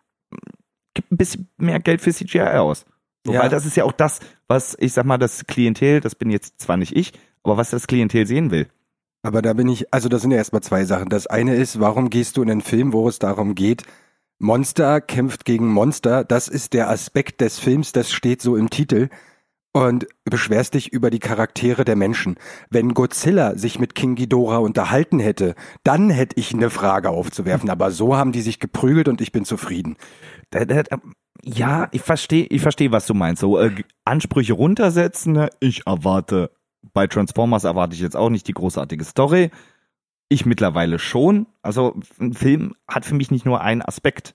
[0.92, 2.84] gib ein bisschen mehr Geld für CGI aus.
[3.24, 3.40] So, Ja.
[3.40, 6.60] Weil das ist ja auch das, was ich sag mal, das Klientel, das bin jetzt
[6.60, 8.68] zwar nicht ich, aber was das Klientel sehen will.
[9.22, 11.08] Aber da bin ich, also das sind ja erstmal zwei Sachen.
[11.08, 13.84] Das eine ist, warum gehst du in einen Film, wo es darum geht,
[14.40, 19.08] Monster kämpft gegen Monster, das ist der Aspekt des Films, das steht so im Titel.
[19.72, 22.34] Und beschwerst dich über die Charaktere der Menschen.
[22.70, 27.70] Wenn Godzilla sich mit King Ghidorah unterhalten hätte, dann hätte ich eine Frage aufzuwerfen.
[27.70, 29.96] Aber so haben die sich geprügelt und ich bin zufrieden.
[31.44, 33.42] Ja, ich verstehe, ich verstehe, was du meinst.
[33.42, 33.70] So äh,
[34.04, 35.34] Ansprüche runtersetzen.
[35.34, 35.50] ne?
[35.60, 36.50] Ich erwarte
[36.92, 39.50] bei Transformers erwarte ich jetzt auch nicht die großartige Story.
[40.30, 41.46] Ich mittlerweile schon.
[41.60, 44.32] Also ein Film hat für mich nicht nur einen Aspekt.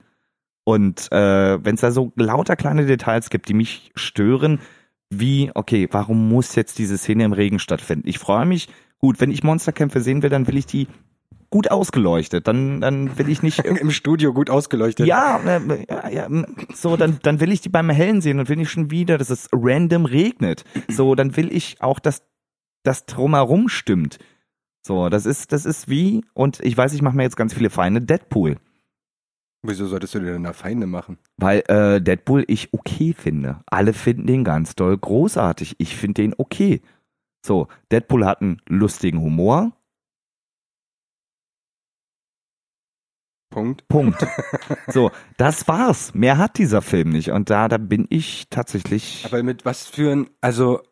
[0.65, 4.59] Und äh, wenn es da so lauter kleine Details gibt, die mich stören,
[5.09, 8.09] wie, okay, warum muss jetzt diese Szene im Regen stattfinden?
[8.09, 8.67] Ich freue mich,
[8.99, 10.87] gut, wenn ich Monsterkämpfe sehen will, dann will ich die
[11.49, 12.47] gut ausgeleuchtet.
[12.47, 15.07] Dann, dann will ich nicht Im Studio gut ausgeleuchtet.
[15.07, 18.59] ja, äh, ja, ja, so, dann, dann will ich die beim Hellen sehen und will
[18.59, 20.65] ich schon wieder, dass es random regnet.
[20.89, 22.23] So, dann will ich auch, dass
[22.83, 24.19] das drumherum stimmt.
[24.85, 27.71] So, das ist, das ist wie, und ich weiß, ich mache mir jetzt ganz viele
[27.71, 28.57] Feinde, Deadpool.
[29.63, 31.17] Wieso solltest du dir denn da Feinde machen?
[31.37, 33.63] Weil äh, Deadpool ich okay finde.
[33.65, 35.77] Alle finden den ganz doll großartig.
[35.79, 36.83] Ich finde den okay.
[37.43, 39.71] So, Deadpool hat einen lustigen Humor.
[43.49, 43.87] Punkt.
[43.87, 44.23] Punkt.
[44.87, 46.13] so, das war's.
[46.13, 47.31] Mehr hat dieser Film nicht.
[47.31, 49.25] Und da, da bin ich tatsächlich.
[49.25, 50.83] Aber mit was für ein, also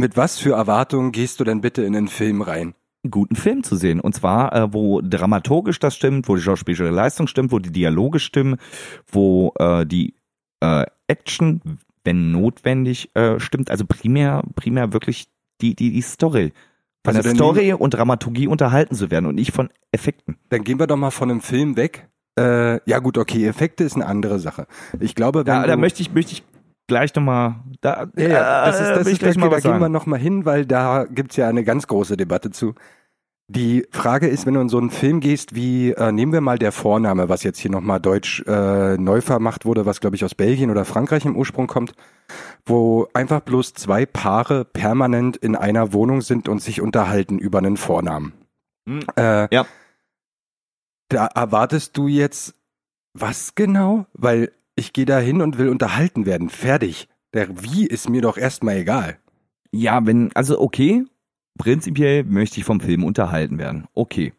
[0.00, 2.74] mit was für Erwartungen gehst du denn bitte in den Film rein?
[3.04, 4.00] Einen guten Film zu sehen.
[4.00, 8.18] Und zwar, äh, wo dramaturgisch das stimmt, wo die schauspielerische Leistung stimmt, wo die Dialoge
[8.18, 8.56] stimmen,
[9.10, 10.14] wo äh, die
[10.60, 11.60] äh, Action,
[12.04, 13.70] wenn notwendig, äh, stimmt.
[13.70, 15.28] Also primär, primär wirklich
[15.60, 16.52] die, die, die Story.
[17.04, 20.36] Von Also der Story und Dramaturgie unterhalten zu werden und nicht von Effekten.
[20.48, 22.08] Dann gehen wir doch mal von einem Film weg.
[22.38, 24.66] Äh, ja gut, okay, Effekte ist eine andere Sache.
[24.98, 26.42] Ich glaube, wenn Da, du, da möchte ich, möchte ich
[26.86, 29.60] gleich nochmal, da, ja, ja, das ist, äh, das will ich ist gleich mal da
[29.60, 32.74] gehen wir nochmal hin, weil da gibt's ja eine ganz große Debatte zu.
[33.46, 36.58] Die Frage ist, wenn du in so einen Film gehst, wie äh, nehmen wir mal
[36.58, 40.34] der Vorname, was jetzt hier nochmal deutsch äh, neu vermacht wurde, was glaube ich aus
[40.34, 41.92] Belgien oder Frankreich im Ursprung kommt,
[42.64, 47.76] wo einfach bloß zwei Paare permanent in einer Wohnung sind und sich unterhalten über einen
[47.76, 48.32] Vornamen.
[48.88, 49.00] Hm.
[49.16, 49.66] Äh, Ja.
[51.10, 52.54] Da erwartest du jetzt
[53.12, 54.06] was genau?
[54.14, 56.48] Weil ich gehe da hin und will unterhalten werden.
[56.48, 57.08] Fertig.
[57.32, 59.18] Der Wie ist mir doch erstmal egal.
[59.70, 61.04] Ja, wenn, also okay,
[61.58, 63.86] prinzipiell möchte ich vom Film unterhalten werden.
[63.92, 64.32] Okay.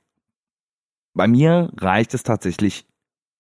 [1.14, 2.86] Bei mir reicht es tatsächlich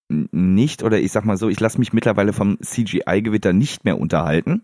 [0.09, 4.63] nicht, oder ich sag mal so, ich lasse mich mittlerweile vom CGI-Gewitter nicht mehr unterhalten.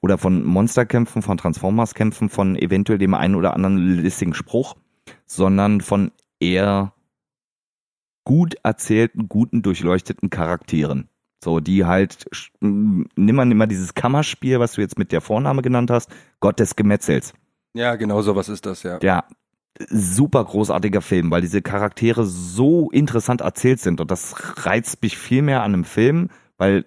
[0.00, 4.76] Oder von Monsterkämpfen, von Transformers-Kämpfen, von eventuell dem einen oder anderen listigen Spruch,
[5.26, 6.92] sondern von eher
[8.26, 11.08] gut erzählten, guten, durchleuchteten Charakteren.
[11.42, 12.26] So, die halt,
[12.60, 16.10] nimm mal, nimm mal dieses Kammerspiel, was du jetzt mit der Vorname genannt hast,
[16.40, 17.32] Gott des Gemetzels.
[17.74, 18.98] Ja, genau sowas ist das, ja.
[19.00, 19.24] Ja,
[19.88, 24.34] super großartiger Film, weil diese Charaktere so interessant erzählt sind und das
[24.64, 26.84] reizt mich viel mehr an einem Film, weil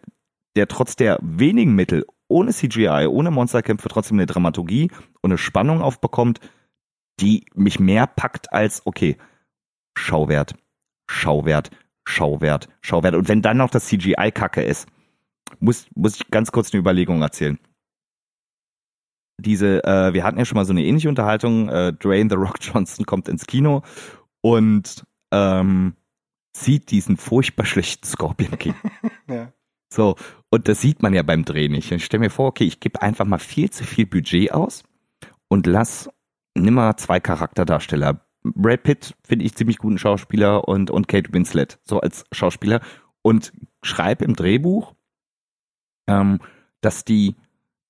[0.56, 5.82] der trotz der wenigen Mittel, ohne CGI, ohne Monsterkämpfe trotzdem eine Dramaturgie und eine Spannung
[5.82, 6.42] aufbekommt,
[7.22, 9.18] die mich mehr packt als, okay,
[9.96, 10.56] Schauwert,
[11.10, 11.72] Schauwert,
[12.06, 13.16] Schauwert, Schauwert.
[13.16, 14.88] Und wenn dann noch das CGI Kacke ist,
[15.60, 17.60] muss, muss ich ganz kurz eine Überlegung erzählen
[19.42, 22.58] diese, äh, wir hatten ja schon mal so eine ähnliche Unterhaltung, äh, Dwayne The Rock
[22.62, 23.84] Johnson kommt ins Kino
[24.42, 25.96] und ähm,
[26.56, 28.76] sieht diesen furchtbar schlechten Scorpion King.
[29.30, 29.54] Ja.
[29.94, 30.16] So,
[30.50, 31.92] und das sieht man ja beim Dreh nicht.
[31.92, 34.84] Ich stelle mir vor, okay, ich gebe einfach mal viel zu viel Budget aus
[35.50, 36.10] und lass,
[36.56, 38.26] nimm mal zwei Charakterdarsteller.
[38.44, 42.82] Brad Pitt finde ich ziemlich guten Schauspieler und, und Kate Winslet, so als Schauspieler.
[43.22, 43.52] Und
[43.84, 44.94] schreib im Drehbuch,
[46.08, 46.40] ähm,
[46.82, 47.36] dass die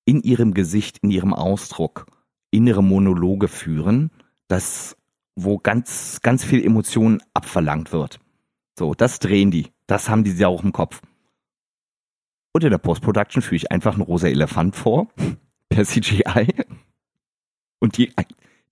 [0.04, 2.06] in ihrem Gesicht, in ihrem Ausdruck
[2.50, 4.10] innere Monologe führen,
[4.48, 4.96] das,
[5.36, 8.18] wo ganz, ganz viel Emotionen abverlangt wird.
[8.76, 9.68] So, das drehen die.
[9.86, 11.00] Das haben die ja auch im Kopf.
[12.52, 15.08] Und in der Post-Production führe ich einfach einen rosa Elefant vor,
[15.68, 16.54] per CGI.
[17.78, 18.12] Und die,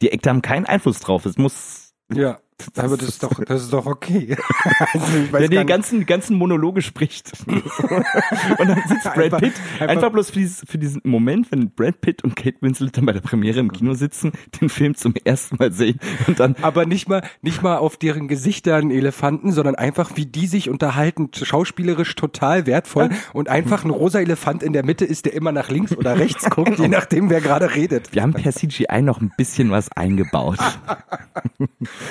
[0.02, 1.26] die Actor haben keinen Einfluss drauf.
[1.26, 2.38] Es muss, Ja,
[2.76, 4.36] aber das ist doch, das ist doch okay.
[4.92, 7.32] also die gar nicht- ganzen, ganzen Monologe spricht.
[7.46, 12.00] und dann sitzt Brad Pitt einfach, einfach- bloß für, dieses, für diesen Moment, wenn Brad
[12.00, 15.56] Pitt und Kate Winslet dann bei der Premiere im Kino sitzen, den Film zum ersten
[15.56, 20.12] Mal sehen und dann aber nicht mal, nicht mal auf deren Gesichtern Elefanten, sondern einfach
[20.16, 25.04] wie die sich unterhalten, schauspielerisch total wertvoll und einfach ein rosa Elefant in der Mitte
[25.04, 28.14] ist, der immer nach links oder rechts guckt, je nachdem wer gerade redet.
[28.14, 30.58] wir haben per CGI noch ein bisschen was eingebaut.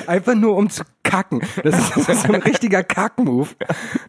[0.08, 1.42] Einfach nur um zu kacken.
[1.64, 3.50] Das ist, das ist so ein richtiger Kack-Move.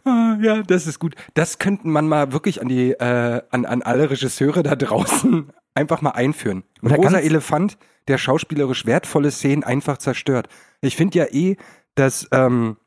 [0.05, 1.15] Ah, Ja, das ist gut.
[1.33, 6.01] Das könnten man mal wirklich an die, äh, an, an alle Regisseure da draußen einfach
[6.01, 6.63] mal einführen.
[6.81, 7.77] Ein ganz- Elefant,
[8.07, 10.49] der schauspielerisch wertvolle Szenen einfach zerstört.
[10.81, 11.57] Ich finde ja eh,
[11.95, 12.77] dass ähm,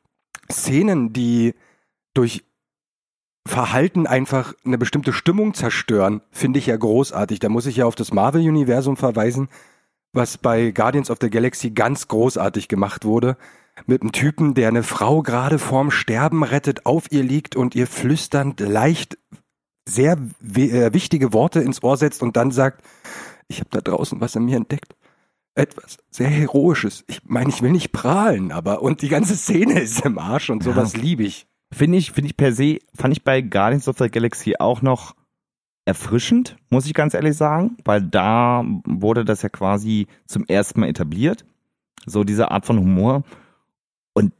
[0.51, 1.53] Szenen, die
[2.13, 2.43] durch
[3.47, 7.39] Verhalten einfach eine bestimmte Stimmung zerstören, finde ich ja großartig.
[7.39, 9.49] Da muss ich ja auf das Marvel-Universum verweisen,
[10.13, 13.35] was bei Guardians of the Galaxy ganz großartig gemacht wurde.
[13.87, 17.87] Mit einem Typen, der eine Frau gerade vorm Sterben rettet, auf ihr liegt und ihr
[17.87, 19.17] flüsternd leicht
[19.89, 22.85] sehr äh, wichtige Worte ins Ohr setzt und dann sagt,
[23.47, 24.95] ich habe da draußen was in mir entdeckt.
[25.55, 27.03] Etwas sehr Heroisches.
[27.07, 30.63] Ich meine, ich will nicht prahlen, aber und die ganze Szene ist im Arsch und
[30.63, 31.47] sowas liebe ich.
[31.71, 35.15] Finde ich, finde ich per se, fand ich bei Guardians of the Galaxy auch noch
[35.85, 40.87] erfrischend, muss ich ganz ehrlich sagen, weil da wurde das ja quasi zum ersten Mal
[40.87, 41.45] etabliert.
[42.05, 43.23] So diese Art von Humor.
[44.13, 44.33] Und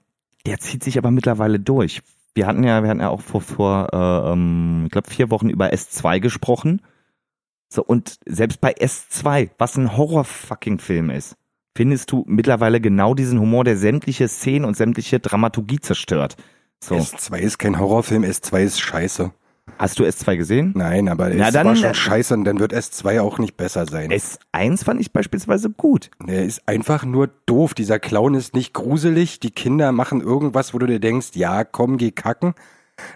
[0.45, 2.01] der zieht sich aber mittlerweile durch.
[2.33, 5.49] Wir hatten ja, wir hatten ja auch vor, vor äh, ähm, ich glaube, vier Wochen
[5.49, 6.81] über S2 gesprochen.
[7.69, 11.35] So, und selbst bei S2, was ein Horror-Fucking-Film ist,
[11.75, 16.37] findest du mittlerweile genau diesen Humor, der sämtliche Szenen und sämtliche Dramaturgie zerstört.
[16.79, 16.95] So.
[16.95, 19.31] S2 ist kein Horrorfilm, S2 ist scheiße.
[19.77, 20.71] Hast du S2 gesehen?
[20.75, 23.85] Nein, aber Na, es dann- war schon scheiße und dann wird S2 auch nicht besser
[23.85, 24.11] sein.
[24.11, 26.11] S1 fand ich beispielsweise gut.
[26.25, 27.73] Der ist einfach nur doof.
[27.73, 29.39] Dieser Clown ist nicht gruselig.
[29.39, 32.53] Die Kinder machen irgendwas, wo du dir denkst, ja, komm, geh kacken.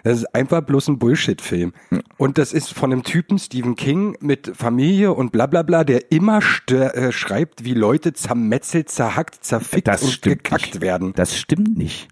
[0.02, 1.72] Das ist einfach bloß ein Bullshit-Film.
[2.16, 6.10] Und das ist von einem Typen, Stephen King, mit Familie und bla bla bla, der
[6.10, 10.80] immer äh, schreibt, wie Leute zermetzelt, zerhackt, zerfickt Das und gekackt nicht.
[10.80, 11.12] werden.
[11.14, 12.08] Das stimmt nicht.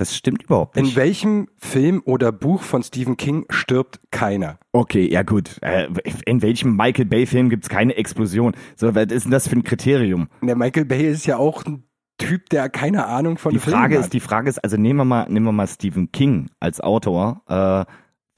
[0.00, 0.96] Das stimmt überhaupt In nicht.
[0.96, 4.58] welchem Film oder Buch von Stephen King stirbt keiner?
[4.72, 5.58] Okay, ja gut.
[5.60, 5.88] Äh,
[6.24, 8.54] in welchem Michael Bay-Film gibt's keine Explosion?
[8.76, 10.28] So, was ist denn das für ein Kriterium?
[10.40, 11.84] Der Michael Bay ist ja auch ein
[12.16, 14.04] Typ, der keine Ahnung von Die Filmen Frage hat.
[14.04, 17.42] ist, die Frage ist, also nehmen wir mal, nehmen wir mal Stephen King als Autor,
[17.46, 17.84] äh,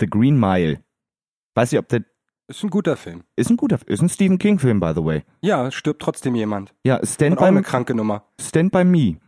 [0.00, 0.80] The Green Mile.
[1.54, 2.02] Weiß nicht, ob der
[2.48, 3.22] ist ein guter Film.
[3.36, 5.22] ist ein guter, ist ein Stephen King Film, by the way.
[5.42, 6.74] Ja, es stirbt trotzdem jemand.
[6.84, 8.24] Ja, Stand Und auch eine by, kranke Nummer.
[8.40, 9.18] Stand by Me.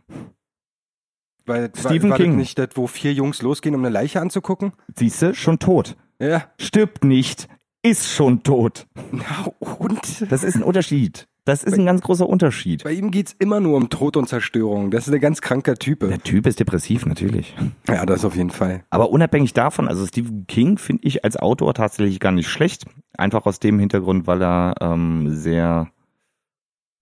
[1.45, 2.35] Weil, Stephen war, war King.
[2.35, 4.73] Nicht das, wo vier Jungs losgehen, um eine Leiche anzugucken?
[4.95, 5.95] Siehste, schon tot.
[6.19, 6.45] Ja.
[6.59, 7.47] Stirbt nicht,
[7.83, 8.87] ist schon tot.
[9.11, 10.31] Na und?
[10.31, 11.27] Das ist ein Unterschied.
[11.45, 12.83] Das ist ein ganz großer Unterschied.
[12.83, 14.89] Bei ihm geht's immer nur um Tod und Zerstörung.
[14.89, 15.99] Das ist ein ganz kranker Typ.
[15.99, 17.55] Der Typ ist depressiv, natürlich.
[17.87, 18.83] Ja, das auf jeden Fall.
[18.89, 22.85] Aber unabhängig davon, also Stephen King finde ich als Autor tatsächlich gar nicht schlecht.
[23.15, 25.91] Einfach aus dem Hintergrund, weil er ähm, sehr,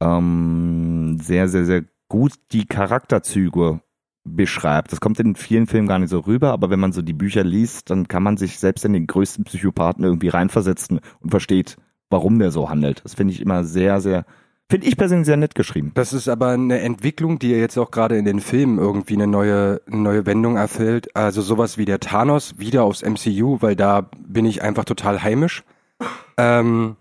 [0.01, 3.79] ähm, sehr, sehr, sehr gut die Charakterzüge
[4.23, 4.91] beschreibt.
[4.91, 7.43] Das kommt in vielen Filmen gar nicht so rüber, aber wenn man so die Bücher
[7.43, 11.77] liest, dann kann man sich selbst in den größten Psychopathen irgendwie reinversetzen und versteht,
[12.09, 13.03] warum der so handelt.
[13.03, 14.25] Das finde ich immer sehr, sehr,
[14.69, 15.91] finde ich persönlich sehr nett geschrieben.
[15.95, 19.27] Das ist aber eine Entwicklung, die ja jetzt auch gerade in den Filmen irgendwie eine
[19.27, 21.15] neue, eine neue Wendung erfällt.
[21.15, 25.63] Also sowas wie der Thanos wieder aufs MCU, weil da bin ich einfach total heimisch.
[26.37, 26.95] Ähm,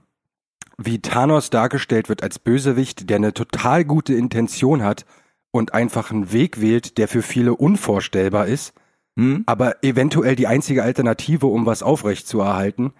[0.76, 5.04] wie Thanos dargestellt wird als Bösewicht, der eine total gute Intention hat
[5.52, 8.74] und einfach einen Weg wählt, der für viele unvorstellbar ist,
[9.16, 9.44] Hm?
[9.46, 12.92] aber eventuell die einzige Alternative, um was aufrechtzuerhalten,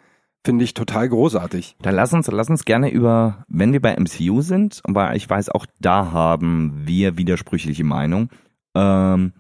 [0.45, 1.77] finde ich total großartig.
[1.81, 5.49] Dann lass uns, lass uns gerne über, wenn wir bei MCU sind, aber ich weiß,
[5.49, 8.29] auch da haben wir widersprüchliche Meinung.
[8.75, 9.33] Ähm,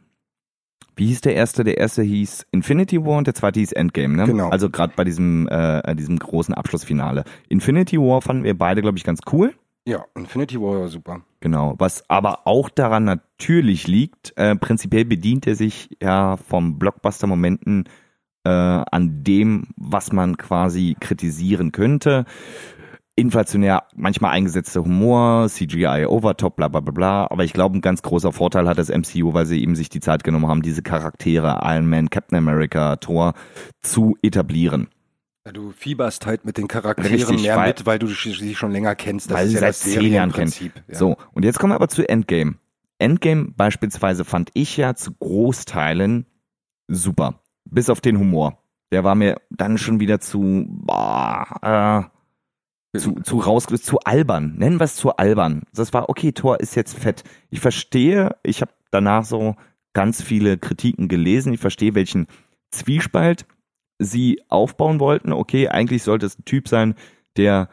[0.94, 1.64] wie hieß der erste?
[1.64, 4.26] Der erste hieß Infinity War und der zweite hieß Endgame, ne?
[4.26, 4.50] Genau.
[4.50, 7.24] Also gerade bei diesem, äh, diesem großen Abschlussfinale.
[7.48, 9.54] Infinity War fanden wir beide, glaube ich, ganz cool.
[9.86, 11.22] Ja, Infinity War war super.
[11.40, 17.88] Genau, was aber auch daran natürlich liegt, äh, prinzipiell bedient er sich ja vom Blockbuster-Momenten
[18.44, 22.26] äh, an dem, was man quasi kritisieren könnte.
[23.14, 27.26] Inflationär manchmal eingesetzter Humor, CGI overtop, bla bla bla bla.
[27.30, 30.00] Aber ich glaube, ein ganz großer Vorteil hat das MCU, weil sie eben sich die
[30.00, 33.34] Zeit genommen haben, diese Charaktere, Iron Man, Captain America, Thor,
[33.82, 34.88] zu etablieren.
[35.44, 38.70] Ja, du fieberst halt mit den Charakteren Richtig, mehr weil- mit, weil du sie schon
[38.70, 39.30] länger kennst.
[39.30, 40.30] Das weil ist sie ja seit das zehn Jahren.
[40.30, 40.72] Serienprinzip.
[40.88, 40.94] Ja.
[40.94, 42.54] So, und jetzt kommen wir aber zu Endgame.
[42.98, 46.26] Endgame beispielsweise fand ich ja zu Großteilen
[46.86, 47.40] super.
[47.64, 48.58] Bis auf den Humor.
[48.92, 52.08] Der war mir dann schon wieder zu, boah,
[52.94, 54.54] äh, zu, zu rausgelöst, zu albern.
[54.58, 55.62] Nennen wir es zu albern.
[55.74, 57.24] Das war, okay, Thor ist jetzt fett.
[57.50, 59.56] Ich verstehe, ich habe danach so
[59.94, 61.52] ganz viele Kritiken gelesen.
[61.54, 62.26] Ich verstehe, welchen
[62.70, 63.46] Zwiespalt
[64.02, 65.32] sie aufbauen wollten.
[65.32, 66.94] Okay, eigentlich sollte es ein Typ sein,
[67.36, 67.68] der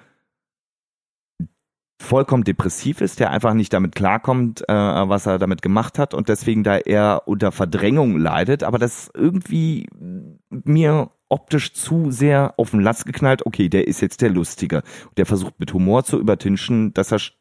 [2.01, 6.29] vollkommen depressiv ist, der einfach nicht damit klarkommt, äh, was er damit gemacht hat und
[6.29, 9.87] deswegen da eher unter Verdrängung leidet, aber das irgendwie
[10.49, 14.81] mir optisch zu sehr auf den Latz geknallt, okay, der ist jetzt der Lustige.
[15.17, 17.33] Der versucht mit Humor zu übertünchen, dass er Sch-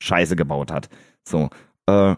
[0.00, 0.88] Scheiße gebaut hat.
[1.24, 1.50] So,
[1.86, 2.14] äh,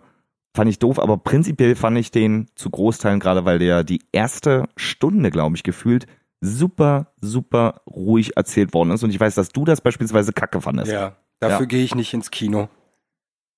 [0.55, 4.69] fand ich doof, aber prinzipiell fand ich den zu Großteilen, gerade weil der die erste
[4.77, 6.07] Stunde, glaube ich, gefühlt
[6.41, 10.93] super, super ruhig erzählt worden ist und ich weiß, dass du das beispielsweise kacke fandest.
[10.93, 11.67] Ja, dafür Ja.
[11.67, 12.69] gehe ich nicht ins Kino.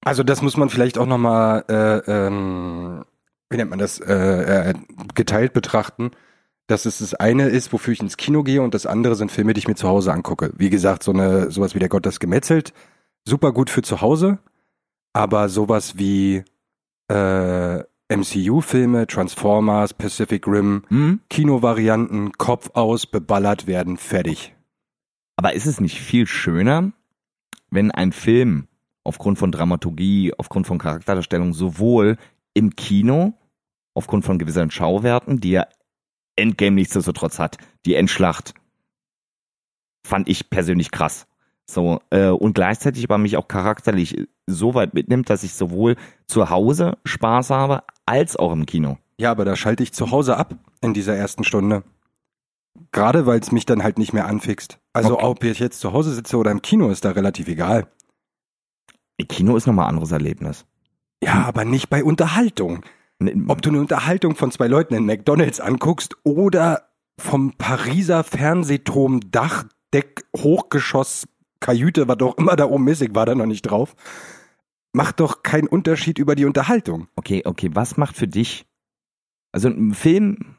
[0.04, 3.04] Also das muss man vielleicht auch nochmal, äh, ähm,
[3.50, 4.74] wie nennt man das, äh, äh,
[5.14, 6.12] geteilt betrachten.
[6.68, 9.54] Dass es das eine ist, wofür ich ins Kino gehe und das andere sind Filme,
[9.54, 10.52] die ich mir zu Hause angucke.
[10.56, 12.74] Wie gesagt, so eine, sowas wie der Gott das gemetzelt,
[13.26, 14.38] super gut für zu Hause,
[15.14, 16.44] aber sowas wie
[17.10, 21.20] äh, MCU-Filme, Transformers, Pacific Rim, Hm?
[21.28, 24.54] Kinovarianten, Kopf aus, beballert werden, fertig.
[25.36, 26.92] Aber ist es nicht viel schöner,
[27.70, 28.66] wenn ein Film
[29.04, 32.16] aufgrund von Dramaturgie, aufgrund von Charakterdarstellung sowohl
[32.54, 33.34] im Kino,
[33.94, 35.66] aufgrund von gewissen Schauwerten, die ja
[36.36, 38.54] Endgame nichtsdestotrotz hat, die Endschlacht,
[40.06, 41.26] fand ich persönlich krass.
[41.70, 46.48] So, äh, und gleichzeitig aber mich auch charakterlich so weit mitnimmt, dass ich sowohl zu
[46.48, 48.98] Hause Spaß habe, als auch im Kino.
[49.20, 51.82] Ja, aber da schalte ich zu Hause ab in dieser ersten Stunde.
[52.92, 54.78] Gerade weil es mich dann halt nicht mehr anfixt.
[54.92, 55.24] Also Okay.
[55.26, 57.88] ob ich jetzt zu Hause sitze oder im Kino, ist da relativ egal.
[59.28, 60.64] Kino ist nochmal ein anderes Erlebnis.
[61.22, 62.84] Ja, aber nicht bei Unterhaltung.
[63.48, 66.88] Ob du eine Unterhaltung von zwei Leuten in McDonalds anguckst oder
[67.20, 71.26] vom Pariser Fernsehturm Dachdeck Hochgeschoss
[71.58, 73.96] Kajüte, was auch immer da oben ist, ich war da noch nicht drauf,
[74.98, 77.06] macht doch keinen Unterschied über die Unterhaltung.
[77.16, 78.66] Okay, okay, was macht für dich?
[79.52, 80.56] Also ein Film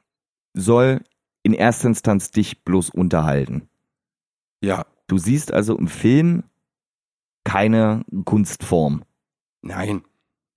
[0.54, 1.02] soll
[1.43, 3.67] in erster Instanz dich bloß unterhalten.
[4.63, 6.43] Ja, Du siehst also im Film
[7.43, 9.04] keine Kunstform.
[9.62, 10.04] nein.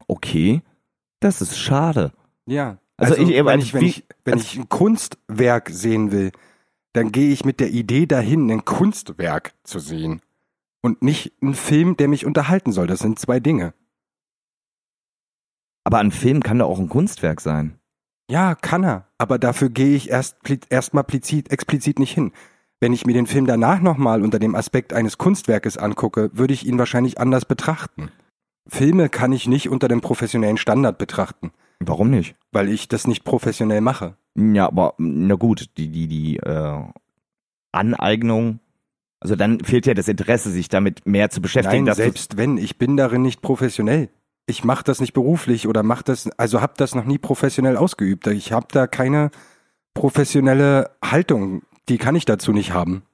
[0.08, 0.60] Okay,
[1.20, 2.12] das ist schade.
[2.46, 2.78] Ja.
[2.98, 6.32] Also Also, ich- wenn, ich- wenn, ich, wenn ich ein Kunstwerk sehen will,
[6.92, 10.20] dann gehe ich mit der Idee dahin, ein Kunstwerk zu sehen.
[10.82, 12.86] Und nicht einen Film, der mich unterhalten soll.
[12.86, 13.72] Das sind zwei Dinge.
[15.84, 17.78] Aber ein Film kann doch auch ein Kunstwerk sein.
[18.30, 19.08] Ja, kann er.
[19.18, 20.38] Aber dafür gehe ich erst
[20.70, 22.32] erstmal explizit, explizit nicht hin.
[22.80, 26.66] Wenn ich mir den Film danach nochmal unter dem Aspekt eines Kunstwerkes angucke, würde ich
[26.66, 28.10] ihn wahrscheinlich anders betrachten.
[28.66, 32.36] Filme kann ich nicht unter dem professionellen Standard betrachten, Warum nicht?
[32.52, 34.16] weil ich das nicht professionell mache.
[34.36, 36.82] Ja, aber na gut, die, die, die äh,
[37.72, 38.60] Aneignung,
[39.22, 41.84] also dann fehlt ja das Interesse, sich damit mehr zu beschäftigen.
[41.84, 44.10] Nein, selbst wenn, ich bin darin nicht professionell.
[44.46, 48.26] Ich mache das nicht beruflich oder mache das, also habe das noch nie professionell ausgeübt.
[48.26, 49.30] Ich habe da keine
[49.94, 51.62] professionelle Haltung.
[51.88, 53.04] Die kann ich dazu nicht haben.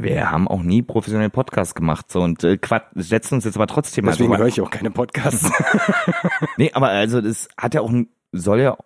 [0.00, 3.66] Wir haben auch nie professionell Podcast gemacht so und äh, Quatsch, setzen uns jetzt aber
[3.66, 5.50] trotzdem mal Deswegen höre ich auch keine Podcasts.
[6.56, 8.76] Nee, aber also das hat ja auch ein, soll ja,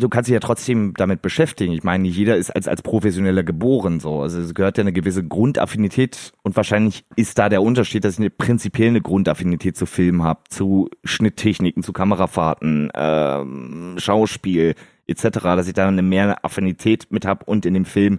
[0.00, 1.72] du kannst dich ja trotzdem damit beschäftigen.
[1.72, 4.20] Ich meine, nicht jeder ist als, als Professioneller geboren so.
[4.20, 8.20] Also es gehört ja eine gewisse Grundaffinität und wahrscheinlich ist da der Unterschied, dass ich
[8.20, 14.74] eine, prinzipiell eine Grundaffinität zu Filmen habe, zu Schnitttechniken, zu Kamerafahrten, ähm, Schauspiel
[15.06, 18.18] etc., dass ich da eine mehr Affinität mit habe und in dem Film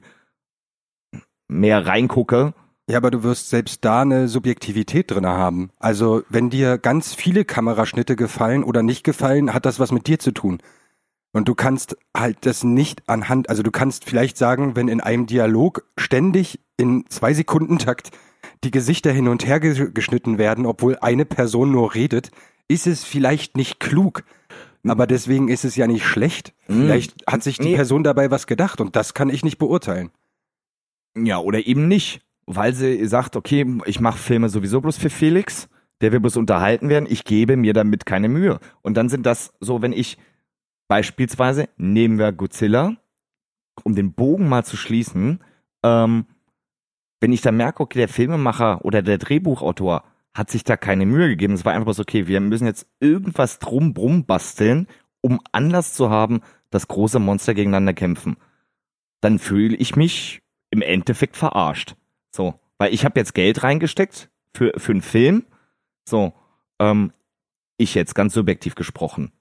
[1.47, 2.53] mehr reingucke.
[2.89, 5.69] Ja, aber du wirst selbst da eine Subjektivität drin haben.
[5.79, 10.19] Also, wenn dir ganz viele Kameraschnitte gefallen oder nicht gefallen, hat das was mit dir
[10.19, 10.59] zu tun.
[11.33, 15.27] Und du kannst halt das nicht anhand, also du kannst vielleicht sagen, wenn in einem
[15.27, 18.11] Dialog ständig in zwei Sekunden Takt
[18.63, 22.31] die Gesichter hin und her ge- geschnitten werden, obwohl eine Person nur redet,
[22.67, 24.23] ist es vielleicht nicht klug.
[24.85, 26.53] Aber deswegen ist es ja nicht schlecht.
[26.67, 27.75] Vielleicht hat sich die Nee.
[27.75, 30.09] Person dabei was gedacht und das kann ich nicht beurteilen.
[31.15, 32.21] Ja, oder eben nicht.
[32.47, 35.69] Weil sie sagt, okay, ich mache Filme sowieso bloß für Felix,
[36.01, 38.59] der will bloß unterhalten werden, ich gebe mir damit keine Mühe.
[38.81, 40.17] Und dann sind das so, wenn ich
[40.91, 42.97] beispielsweise, nehmen wir Godzilla,
[43.85, 45.41] um den Bogen mal zu schließen,
[45.83, 46.25] ähm,
[47.21, 51.29] wenn ich dann merke, okay, der Filmemacher oder der Drehbuchautor hat sich da keine Mühe
[51.29, 54.85] gegeben, es war einfach so, okay, wir müssen jetzt irgendwas drum brumm basteln,
[55.21, 58.35] um Anlass zu haben, dass große Monster gegeneinander kämpfen.
[59.21, 61.95] Dann fühle ich mich im Endeffekt verarscht.
[62.35, 65.45] So, weil ich habe jetzt Geld reingesteckt für, für einen Film.
[66.03, 66.33] So,
[66.79, 67.13] ähm,
[67.77, 69.31] ich jetzt ganz subjektiv gesprochen.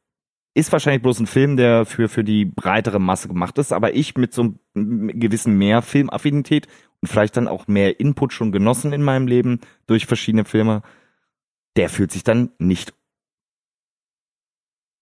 [0.55, 4.17] Ist wahrscheinlich bloß ein Film, der für, für die breitere Masse gemacht ist, aber ich
[4.17, 6.67] mit so einem gewissen mehr Filmaffinität
[7.01, 10.83] und vielleicht dann auch mehr Input schon genossen in meinem Leben durch verschiedene Filme,
[11.77, 12.93] der fühlt sich dann nicht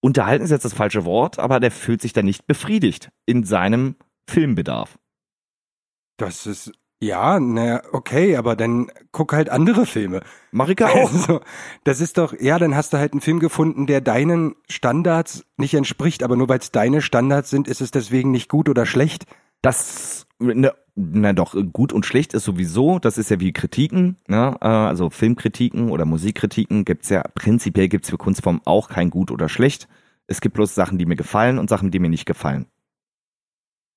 [0.00, 3.96] unterhalten ist jetzt das falsche Wort, aber der fühlt sich dann nicht befriedigt in seinem
[4.28, 4.98] Filmbedarf.
[6.16, 10.20] Das ist, ja, na, okay, aber dann guck halt andere Filme.
[10.50, 11.12] Marika auch.
[11.12, 11.40] Also,
[11.84, 15.74] das ist doch, ja, dann hast du halt einen Film gefunden, der deinen Standards nicht
[15.74, 19.26] entspricht, aber nur weil es deine Standards sind, ist es deswegen nicht gut oder schlecht.
[19.62, 24.56] Das, ne, na doch, gut und schlecht ist sowieso, das ist ja wie Kritiken, ne?
[24.60, 29.48] äh, also Filmkritiken oder Musikkritiken gibt's ja, prinzipiell gibt's für Kunstformen auch kein gut oder
[29.48, 29.88] schlecht.
[30.26, 32.66] Es gibt bloß Sachen, die mir gefallen und Sachen, die mir nicht gefallen.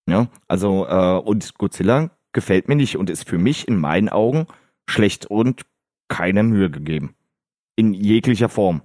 [0.07, 4.47] Ja, also, äh, und Godzilla gefällt mir nicht und ist für mich in meinen Augen
[4.87, 5.61] schlecht und
[6.07, 7.15] keine Mühe gegeben.
[7.75, 8.81] In jeglicher Form.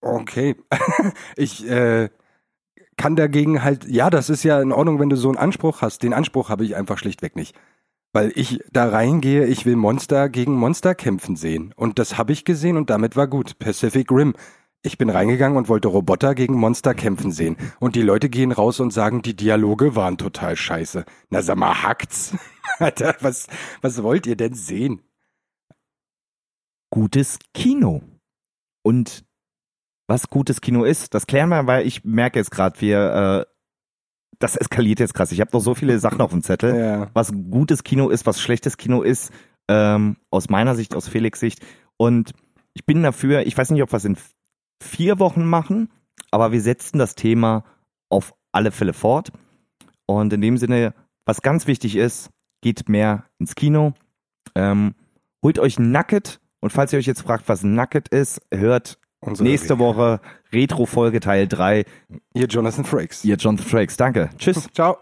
[0.00, 0.56] Okay.
[1.36, 2.10] ich äh,
[2.96, 6.02] kann dagegen halt, ja, das ist ja in Ordnung, wenn du so einen Anspruch hast.
[6.02, 7.56] Den Anspruch habe ich einfach schlichtweg nicht.
[8.12, 11.72] Weil ich da reingehe, ich will Monster gegen Monster kämpfen sehen.
[11.74, 13.58] Und das habe ich gesehen und damit war gut.
[13.58, 14.34] Pacific Rim.
[14.82, 17.56] Ich bin reingegangen und wollte Roboter gegen Monster kämpfen sehen.
[17.78, 21.04] Und die Leute gehen raus und sagen, die Dialoge waren total scheiße.
[21.30, 22.36] Na sag mal, hackt's.
[22.78, 23.46] Alter, was,
[23.80, 25.02] was wollt ihr denn sehen?
[26.92, 28.02] gutes Kino.
[28.84, 29.24] Und
[30.06, 33.52] was gutes Kino ist, das klären wir, weil ich merke jetzt gerade, wir, äh,
[34.38, 35.32] das eskaliert jetzt krass.
[35.32, 36.76] Ich habe noch so viele Sachen auf dem Zettel.
[36.76, 37.10] Ja.
[37.14, 39.32] Was gutes Kino ist, was schlechtes Kino ist,
[39.68, 41.64] ähm, aus meiner Sicht, aus Felix Sicht.
[41.96, 42.32] Und
[42.74, 44.18] ich bin dafür, ich weiß nicht, ob wir es in
[44.82, 45.90] vier Wochen machen,
[46.30, 47.64] aber wir setzen das Thema
[48.08, 49.32] auf alle Fälle fort.
[50.06, 53.94] Und in dem Sinne, was ganz wichtig ist, geht mehr ins Kino.
[54.54, 54.94] Ähm,
[55.42, 56.40] holt euch Nugget.
[56.60, 60.20] Und falls ihr euch jetzt fragt, was Nugget ist, hört Unsere nächste Woche
[60.52, 61.84] Retro-Folge Teil 3.
[62.34, 63.24] Ihr Jonathan Frakes.
[63.24, 63.96] Ihr Jonathan Frakes.
[63.96, 64.30] Danke.
[64.36, 64.68] Tschüss.
[64.74, 64.98] Ciao.